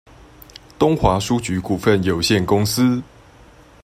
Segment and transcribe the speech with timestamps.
[0.79, 3.03] 東華書局股份有限公司